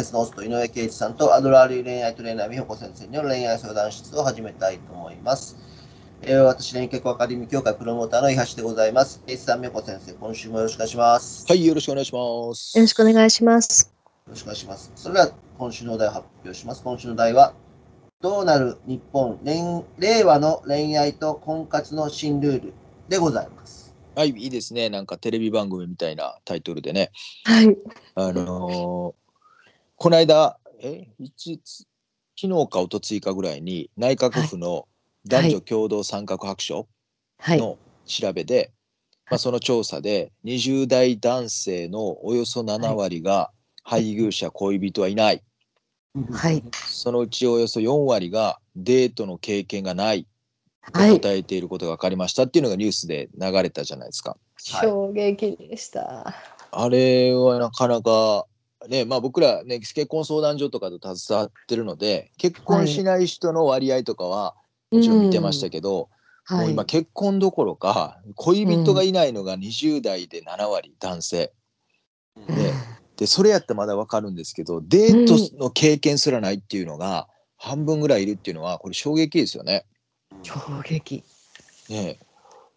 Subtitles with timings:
[0.00, 5.58] 鉄のオスト井上圭一さんとアドラー流恋愛トレーナー美穂子先生による恋愛相談室を始めたいと思います。
[6.22, 9.22] えー、私、連結アカデミー協会プロモーターの伊橋でございます。
[9.26, 11.46] 圭一さん、美穂子先生、今週もよろしくお願いします。
[11.46, 12.78] はい、よろしくお願いします。
[12.78, 13.92] よろしくお願いします。
[14.26, 14.92] よろしくお願いします。
[14.96, 16.82] それでは、今週のお題を発表します。
[16.82, 17.52] 今週の題は、
[18.22, 22.72] どうなる日本令和の恋愛と婚活の新ルール
[23.10, 23.94] でございます。
[24.14, 24.90] はい、いいですね。
[24.90, 27.12] なんかテレビ番組みたいなタイトルでね。
[27.44, 27.76] はい。
[28.14, 29.29] あのー、
[30.02, 31.60] この間、え、一、
[32.34, 34.88] 昨日かおとついかぐらいに内閣府の
[35.26, 36.88] 男女共同参画白書
[37.46, 38.70] の調べで、はい、
[39.32, 43.50] まあ、その調査で20代男性のおよそ7割が
[43.82, 45.42] 配偶者、恋人はいない。
[46.32, 46.64] はい。
[46.72, 50.26] そのうちおよそ4割がデートの経験がない
[50.94, 54.38] 答えていることが分かりましたっていうのがニュースで流れたじゃないですか。
[54.56, 56.34] 衝撃でした。
[56.70, 58.46] あれはなかなか
[58.88, 64.54] ねまあ僕らね結婚相談所とかと携わってるので結婚しない人の割合とかは
[64.90, 66.08] もちろん見てましたけど、
[66.44, 71.52] はい、もう今結婚どころか恋人がいないのが20代で7割男性。
[72.36, 72.72] うん、で
[73.16, 77.28] でそれやってまだ分かるんですけどデートの経験すらないっていうのが
[77.58, 79.84] 半分ぐらいいるっていうのはこれ衝撃ですよね。
[80.42, 80.54] 衝
[80.88, 81.22] 撃。
[81.90, 82.18] ね。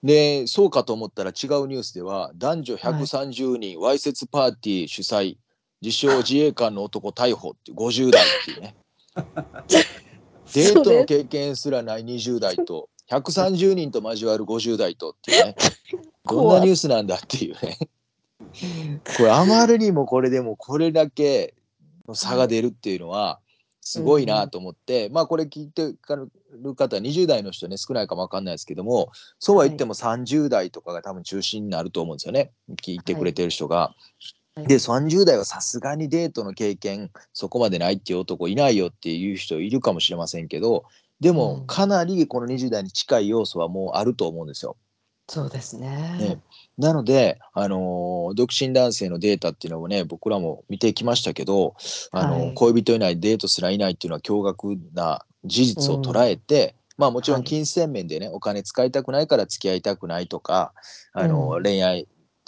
[0.04, 5.38] でそうかと思ったら違うニュースでは男女130人わいせつパーティー主催
[5.84, 8.76] 自称自衛官の男逮捕っていう50代っていうね。
[10.54, 15.56] デートの経験すらない20代と130人と交わる50代とっていうね。
[16.26, 17.78] どんなニュースなんだっていうね。
[19.18, 21.54] これあまりにもこれでもこれだけ
[22.08, 23.40] の差が出るっていうのは
[23.82, 25.96] すごいなと思って、うん、まあこれ聞いて
[26.52, 32.52] る方20代の人ね少ないかも分かんないですけどもそうは言っても30代とかが多分中心になると思うんですよね。
[32.82, 33.78] 聞いてくれてる人が。
[33.78, 40.86] はい、で30代はさすがにデートの経験そこまでないっていう男いないよっていう人いるかもしれませんけど
[41.20, 44.78] でもかなりこの20代に近い要素はもうあると思うんですよ。
[45.30, 46.18] そうですね。
[46.20, 46.40] ね。
[46.78, 51.76] なので、あのー、独身男性のデータっていうのもね僕らも見てきましたけど、
[52.12, 60.74] あのーはい、恋人いないデートすらいないっていうのは驚愕な事実を捉えて、うん、まあもちろん金銭面でね、はい、お金使いたくないから付き合いたくないとか、
[61.14, 62.08] あのー、恋愛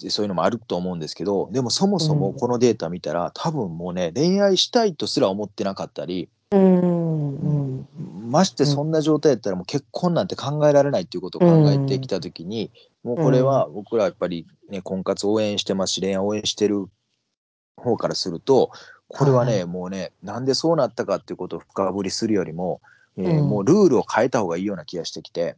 [0.09, 7.87] そういうのもあると思うんですけどでもそもそもこのデータ見たら、多分もうね恋愛したいとすら思ってなかったり、うん。
[8.29, 12.71] ましてそんな状態やったらもう結婚なんて考えられないっていうことを考えてきた時に、
[13.03, 16.87] もうこれは僕らやっぱりね婚活応援してますし恋愛応援してる
[17.77, 18.71] 方からすると
[19.07, 22.81] これはね、はい、もうねなんでそうなったかっていうことを深掘りするよりも、
[23.17, 25.55] えー、もうルールを変えた方がいいような気がしてきて。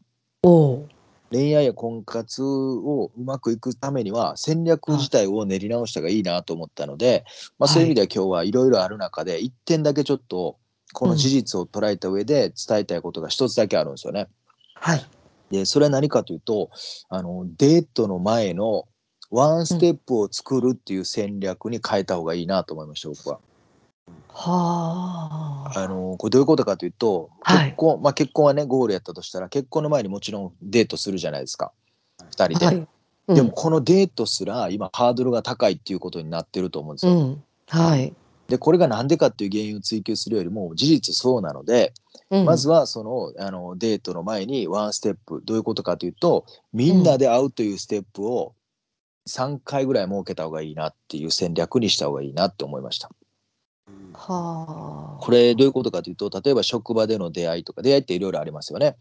[1.32, 7.26] 恋愛や婚活をうまくいくためには戦略自体を練り直した方がいいなと思ったので、
[7.60, 10.58] まあ、そういう意味では今日はいろいろある中で1点だけちょっと
[10.94, 14.28] この事実を捉えた上で伝えたいことが一つだけあるんですよね。
[14.76, 15.06] はい、
[15.52, 16.70] でそれは何かというと
[17.10, 18.88] あのデートの前の
[19.30, 23.40] ワンステップを作るっていう戦略に変えた方がいいなと思いました僕は。
[24.40, 25.88] はあ。
[25.88, 31.72] のこれどういうことかというと結婚、はい、まあ、結婚はねゴールやったとしたら結婚の前にもちろんデートするじゃないですか。
[32.32, 32.88] 2人で、はい。
[33.30, 37.14] うん、でもこのデートすら今ハードルが高いっていうことになってると思うんですよ。
[37.14, 38.14] うん、はい。
[38.48, 41.94] でこれが何でかっていう原因を追求するよりも事実そうなので、
[42.30, 48.54] うん、まずはそのあのデートの前にワンステップどういうことかというとみんなで会うというステップを
[49.28, 53.10] 3回ぐらい設けた方がいいなっていう戦略にした方がいいなって思いました。
[54.14, 58.96] はあ、これどういうことかというと例えば職場での出会いとか出会いっていろいろありますよね。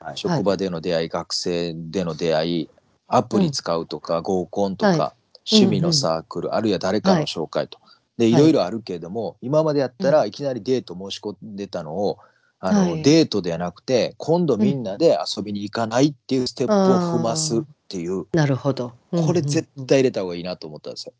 [0.00, 2.70] はい、職場での出会い、学生での出会い
[3.06, 5.14] アプリ使うとか、うん、合コンとか、は
[5.44, 7.78] い、趣味のサークル、うんうん、あるいは誰かの紹介と、
[8.18, 8.32] でい。
[8.32, 12.18] ろいろあるけれども、はい、今までやったらいきなりデート申し込んでたのを、
[12.58, 16.76] あの、はい、デートではなくて今度みんなで遊びに行かないっていうステップを
[17.18, 21.12] 踏ますっていう、なるほど、これ絶対入れた方がいいなと思ったんですよ。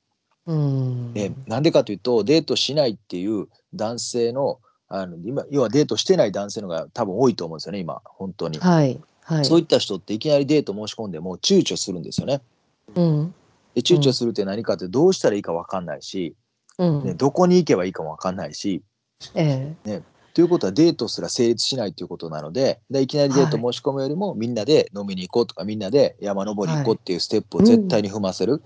[0.47, 4.59] うん、でなんでかというとデートしないっていう男性の
[4.89, 12.41] あの今要はデートしてない男性のが多分多いと思うんですよね今本当に、はいはい、そういった人っていきなりデート申し込んでも躊躇するんですよね。
[12.95, 13.35] うん、
[13.75, 16.35] で躊躇するって何かってどうしたらいいか分かんないし、
[16.79, 17.05] うん。
[17.05, 18.83] ね、どこに行けばいいかも分かんないし、
[19.35, 19.89] ええ。
[19.89, 20.03] ね、
[20.35, 28.61] ということはデートすら成立しないということなのででいきなりデート申し込むよりも、みんなで飲みに行こうとかみんなで山登り行こうっていうステップを絶対に踏ませる、うん、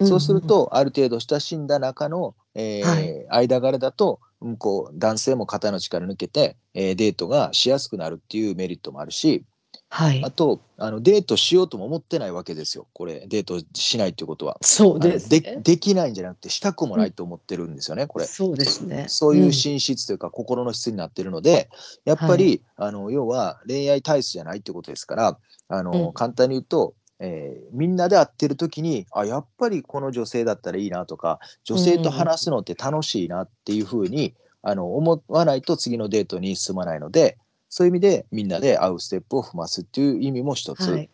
[0.00, 9.44] そうすると、ある程度親しんだ中の、えーはい、間柄だと向こう男性も肩の力抜けて、えー、デートがしやすくなるっていうメリットもあるし
[9.88, 10.30] はいあ。
[10.30, 14.58] とあのデートしようとも思ってないわけですよこれデートしないっていうことは。
[14.60, 15.60] そうですね。
[15.62, 18.26] できないんじゃなくてしたくもないと思ってるんですよねこれ。
[18.26, 19.06] そうですね。
[19.08, 21.68] そういう心質というか心の質になってるので、
[22.04, 25.38] やっぱり、あの要は恋愛体質じゃないってことですから
[25.68, 40.90] あの、うん簡単に言うと、えーみんなで会ってる時にあやっぱりこの女性だったらいいなとか女性と話すのって楽しいなっていうふうにあの思わないと次のデートに進まないのでそういう意味でみんなで会うステップを踏ますっていう意味も一つ。
[40.90, 41.10] はい。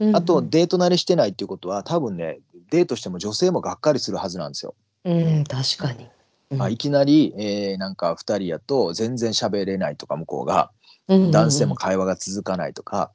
[0.00, 2.40] うんあと、デート慣れしてないっていうことは多分ね
[2.70, 4.74] デートしても女性もがっかりするはずなんですよ。
[5.04, 6.08] うん、確かに。
[6.50, 10.70] うんまあ、いきなり、えーなんか2人やと全然喋れないとか向こうが
[11.08, 13.12] うんうんうん男性も会話が続かないとか、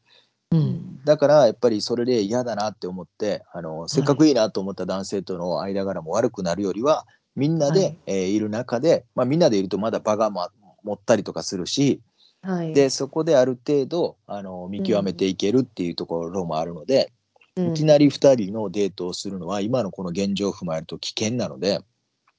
[0.51, 1.03] うん。
[1.03, 7.05] だからやっぱりそれで嫌だなって思ってあのせっかくいいなと思った男性との間柄も悪くなるよりは
[7.35, 10.49] みんなで、はいえーいる中で、まあ、みんなでいるとまだ場がま
[10.83, 12.01] 持ったりとかするし
[12.41, 12.73] はい。
[12.73, 17.19] でそこである程度あの見極めていけるっていうところもあるので、うん
[17.71, 21.81] いきなり2人のデートをするのは今のこの現状を踏まえると危険なので。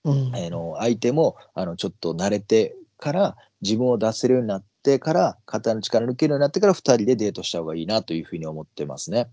[0.05, 9.29] うんあの相手もあのちょっと慣れてから自分を出せるようになってから肩の力抜けるようになってから2人でデートした方がいいなというふうに思ってますね。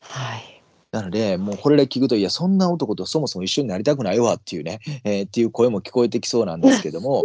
[0.00, 0.62] はい。
[0.92, 7.24] なのでもうこれで聞くといやそんな男とそもそも一緒になりたくないわっていうね、えーっていう声も聞こえてきそうなんですけども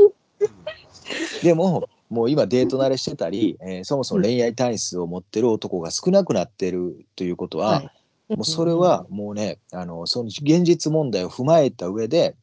[1.43, 7.91] でももう今デート慣れしてたり、えーそもそも恋愛体質を持ってる男が少なくなってるということは、はい
[8.29, 12.35] もうそれはもうねあのその現実問題を踏まえた上で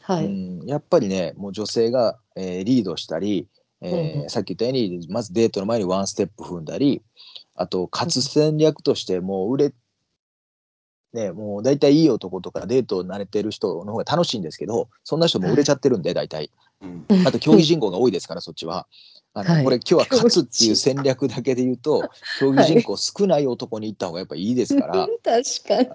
[0.00, 0.26] はい。
[0.26, 3.48] うん、やっぱりねもう女性が、えーリードしたり、
[3.82, 7.02] えーさっき言ったようにまずデートの前にワンステップ踏んだり
[7.54, 9.72] あと勝つ戦略としてもう売れ
[11.12, 16.50] ねもう大体いい男とかデート慣れてる人の方が楽しいんですけどそんな人も売れちゃってるんで大体。
[17.26, 18.86] あと競技人口が多いですからそっちは。
[19.34, 19.64] あのはい。
[19.64, 25.06] これ今日は勝つっていう戦略だけで言うと競技人口少ない男に行った方がやっぱいいですから。
[25.22, 25.88] 確かに。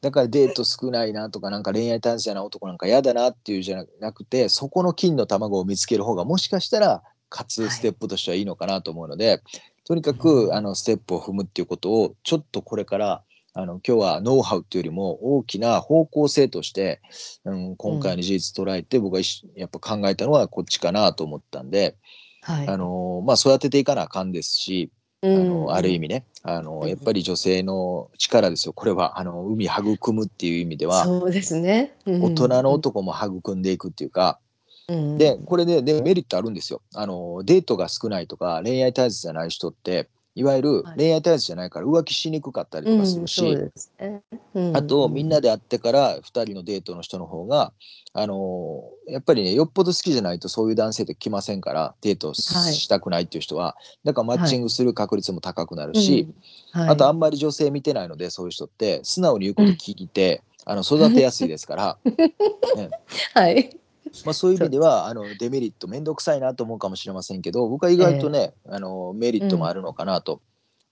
[0.00, 7.02] だからデート少ないなとかなんか恋愛対象な男なんか嫌だなっていうじゃなくてそこの金の卵を見つける方がもしかしたら
[7.34, 9.42] 勝つステップとしてはいいのかなと思うので、
[9.84, 13.22] とにかくあのステップを踏むっていうことをちょっとこれから
[13.52, 17.00] あの今日はノウハウっていうよりも大きな方向性として、
[17.44, 21.96] うん、今回の事実捉えて僕が一緒やっぱ考えたのはこっちかなと思ったんで、
[22.42, 22.68] はい。
[22.68, 24.90] あのまあ育てていかなあかんですし、
[25.22, 26.88] あのある意味ねあのうん。
[26.88, 28.72] やっぱり女性の力ですよ。
[28.72, 31.94] これはあの海育むっていう意味ではそうですね。
[32.06, 34.40] 大大人の男も育んでいくっていうか、
[34.88, 35.18] うん。
[35.18, 36.82] でこれででメリットあるんですよ。
[36.94, 40.96] あのデートが少ないとか恋愛体質じゃない人っていわゆるはい。
[40.98, 44.22] 恋愛体質じゃないから浮気しにくかったりとかするし、うんそうですね。
[44.54, 44.76] うん。
[44.76, 47.72] あとみんなで会ってから2人のデートの人の方が
[48.12, 52.74] あのやっぱりねよっぽど好きじゃないとそういう男性って来ませんからデートし,、はい。
[52.88, 56.02] たくないっていう人はだからマッチングする確率も高くなるうん。
[56.02, 56.28] し、
[56.72, 56.88] はい。
[56.90, 61.98] あとあんまり女性見てないのでそういう人って素直に言うこと聞いて、あの育てやすいですから、
[62.76, 62.90] ね。
[63.34, 63.78] はい。
[64.24, 70.40] まあ、そういう意味ではあのデメリット面倒くさいなと思うかもしれませんけど僕は意外とね、あのメリットもあるのかなと、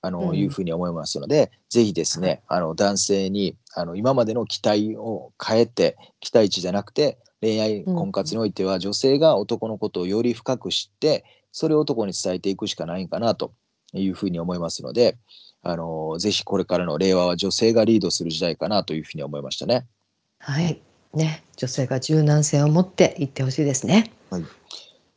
[0.01, 0.37] あのうん。
[0.37, 7.95] いうふうに思いますのでぜひですね、あの男性にあの今までの期待を変えて期待値じゃなくて恋愛うん。
[7.95, 13.53] 婚活においては女性が男のことをより深く知ってそれを男に伝えていくしかないんかなと
[13.93, 15.19] いうふうに思いますので
[15.63, 19.87] あのぜひこれからの令和は女性がリードする時代かなというふうに思いましたね。
[20.39, 20.83] はい。
[21.15, 24.13] ね、女性が柔軟性を持っていってほしいですね。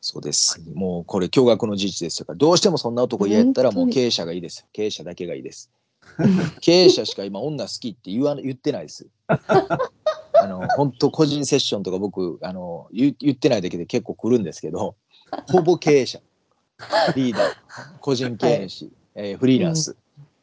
[0.01, 0.61] そうです。
[0.75, 4.65] もうこれ驚愕の事実ですから、どうしてもそんな男嫌やったらもう経営者がいいです。
[4.71, 5.71] 経営者だけがいいです。
[6.61, 9.07] 経営者しか今女好きって言わ言ってないです。
[9.27, 14.95] あの本当個人セッションとか僕あの言言ってないだけで結構来るんですけど、
[15.49, 16.19] ほぼ経営者、
[17.15, 17.53] リーダー、
[17.99, 19.95] 個人経営主、えーフリーランス、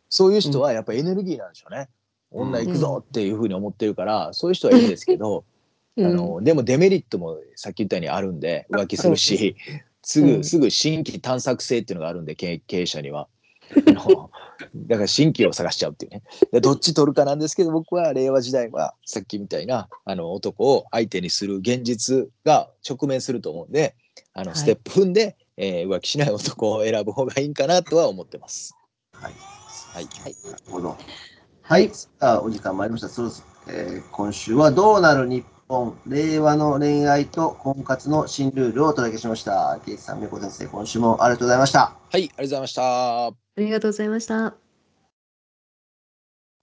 [0.08, 1.88] そういう人はやっぱエネルギーなんでしょうね。
[2.32, 5.44] 女行くぞっていうふうに思ってるから、そういう人はいいんですけど、
[5.98, 9.56] あのでもデメリットもさっき言ったようにあるんで浮気するし
[10.02, 10.44] すぐ、うん。
[10.44, 13.28] すぐ新規探索性っていうのがあるんで経経営者には。
[13.86, 14.30] あの
[14.74, 16.22] だから新規を探しちゃうっていうね。
[16.50, 23.94] でどっち取るかなんですけど僕は令和時代はさっきみたいなあの男を相手にする現実が直面すると思うんで
[24.34, 24.58] あのはい。
[24.58, 28.74] ステップ踏んで、えー浮気しない男を選ぶ方がいいんかなとは思ってます。
[29.12, 29.32] はい。
[29.92, 30.04] はい、
[30.44, 30.96] なるほど。
[31.72, 31.88] はい。
[31.88, 33.08] さあ、お時間参りました。
[33.08, 39.80] そろそろ、えー今週はどうなる日本、令和の恋愛と婚活の新ルールをお届けしました。
[39.86, 41.96] ケイチさん、みこ先生、今週もありがとうございました。
[42.10, 43.26] はい、ありがとうございました。
[43.28, 44.61] ありがとうございました。